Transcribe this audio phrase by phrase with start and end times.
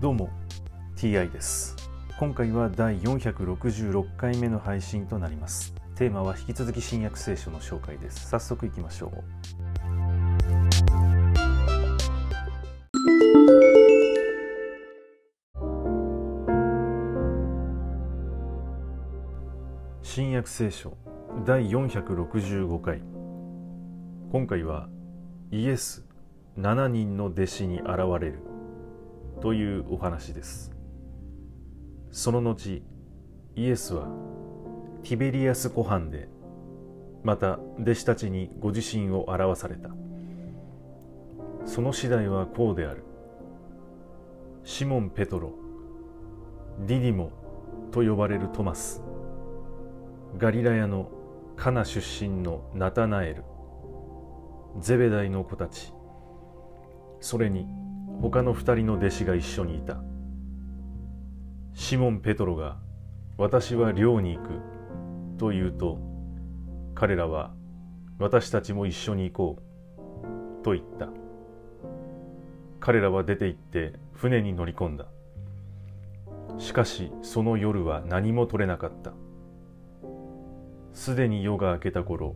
[0.00, 0.30] どうも
[0.96, 1.76] TI です。
[2.18, 5.74] 今回は第466回目の配信となります。
[5.94, 8.30] テーマは引き続き新約聖書の紹介です。
[8.30, 9.24] 早速いきましょう。
[20.02, 20.96] 新約聖書
[21.44, 23.02] 第465回。
[24.32, 24.88] 今回は
[25.50, 26.06] イエス
[26.56, 28.49] 7人の弟子に現れる。
[29.40, 30.72] というお話です。
[32.10, 32.82] その後
[33.56, 34.08] イエスは
[35.02, 36.28] ティベリアス湖畔で
[37.22, 39.90] また弟子たちにご自身を表された。
[41.64, 43.04] その次第はこうである。
[44.64, 45.54] シモン・ペトロ
[46.86, 47.32] ディディモ
[47.90, 49.02] と呼ばれるトマス
[50.38, 51.10] ガリラヤの
[51.56, 53.44] カナ出身のナタナエル
[54.78, 55.92] ゼベダイの子たち
[57.20, 57.66] それに
[58.20, 59.96] 他の二人の弟子が一緒にいた。
[61.72, 62.76] シモン・ペトロが
[63.38, 64.50] 私は寮に行く
[65.38, 65.98] と言うと
[66.94, 67.54] 彼らは
[68.18, 69.62] 私たちも一緒に行こ
[70.60, 71.08] うと言った。
[72.78, 75.06] 彼らは出て行って船に乗り込んだ。
[76.58, 79.12] しかしその夜は何も取れなかった。
[80.92, 82.34] すでに夜が明けた頃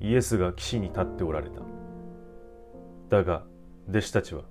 [0.00, 1.62] イエスが岸に立っておられた。
[3.08, 3.44] だが
[3.88, 4.42] 弟子たちは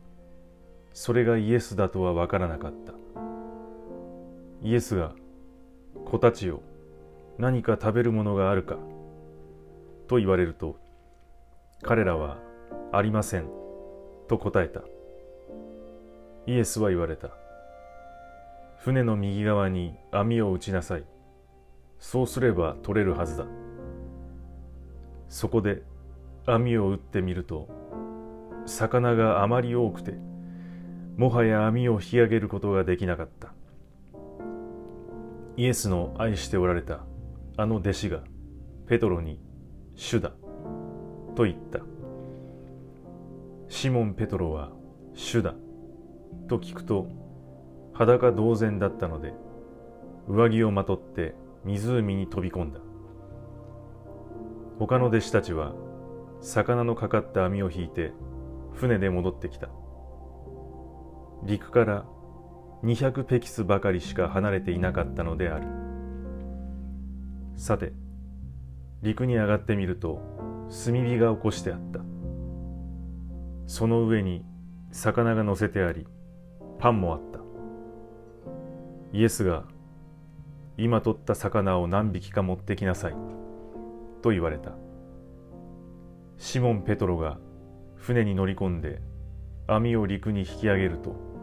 [0.99, 2.93] それがイエスだとは分からなかった。
[4.63, 5.13] イエスが
[6.05, 6.63] 子たちよ
[7.37, 8.77] 何か食べるものがあるか
[10.07, 10.79] と言われると
[11.83, 12.39] 彼らは
[12.91, 13.47] ありません
[14.27, 14.81] と答えた。
[16.47, 17.29] イエスは言われた。
[18.79, 21.03] 船の右側に網を打ちなさい。
[21.99, 23.45] そうすれば取れるはずだ。
[25.29, 25.83] そこで
[26.47, 27.69] 網を打ってみると
[28.65, 30.15] 魚があまり多くて
[31.17, 33.51] もはや網を引き上げることができなかった。
[35.55, 36.99] イエスの愛しておられた
[37.57, 38.19] あの弟子が
[38.85, 39.41] ペトロに
[39.97, 40.31] 「主だ」
[41.33, 41.79] と言った。
[43.67, 44.71] シモン・ペトロは
[45.15, 45.55] 「主だ」
[46.47, 47.07] と聞くと
[47.93, 49.33] 裸同然だったので
[50.27, 51.33] 上着をまとって
[51.65, 52.79] 湖に飛び込んだ。
[54.77, 55.73] 他の弟子たちは
[56.41, 58.13] 魚のかかった網を引いて
[58.73, 59.69] 船で戻ってきた。
[61.47, 62.05] 陸から
[62.83, 65.65] 200ペキスばかりしか離れていなかったのである。
[67.55, 67.93] さて
[69.01, 70.19] 陸に上がってみると
[70.85, 72.01] 炭火が起こしてあった。
[73.65, 74.43] その上に
[74.91, 76.05] 魚が乗せてあり
[76.79, 77.39] パンもあった。
[79.13, 79.63] イエスが
[80.77, 83.15] 今取った魚を何匹か持ってきなさい
[84.21, 84.73] と言われた。
[86.37, 87.37] シモン・ペトロが
[87.95, 89.01] 船に乗り込んで
[89.65, 91.36] 網を陸に引き上げると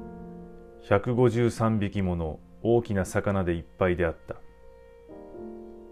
[0.89, 4.37] 153匹もの大きな魚でいっぱいであった。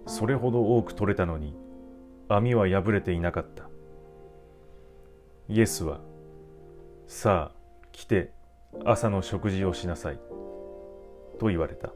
[0.06, 1.56] それほど多く取れたのに
[2.28, 3.68] 網は破れていなかった。
[5.48, 6.00] イエスは
[7.06, 8.32] さあ来て
[8.84, 10.18] 朝の食事をしなさい。
[11.38, 11.92] と言われた。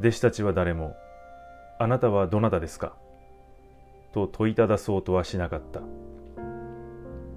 [0.00, 0.96] 弟子たちは誰も
[1.78, 2.96] あなたはどなたですか？
[4.14, 5.82] と問いただそうとはしなかった。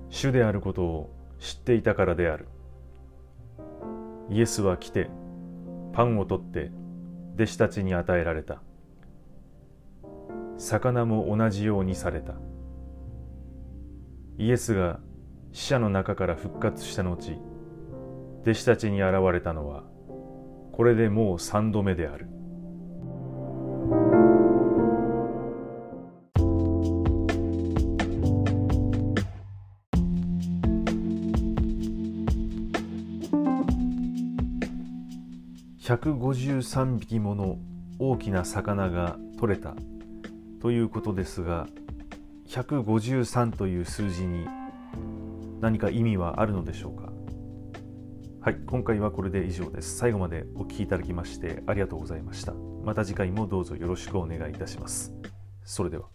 [0.10, 1.10] 主であることを
[1.40, 2.48] 知っていたからである。
[4.32, 5.10] イエスは来て
[5.92, 6.72] パンを取って
[7.36, 8.62] 弟子たちに与えられた。
[10.58, 12.36] 魚も同じようにされた。
[14.38, 15.02] イエスが
[15.52, 17.38] 死者の中から復活した後
[18.44, 19.84] 弟子たちに現れたのは
[20.72, 22.28] これでもう三度目である。
[35.92, 37.58] 153匹もの
[38.00, 39.76] 大きな魚が取れた
[40.62, 41.68] ということですが
[42.48, 44.48] 153という数字に
[45.60, 47.12] 何か意味はあるのでしょうか？
[48.40, 49.98] はい今回はこれで以上です。
[49.98, 52.54] 最後までお聴きいただきましてありがとうございました。
[52.86, 55.14] また次回もどうぞよろしくお願いいたします。
[55.66, 56.06] それでは。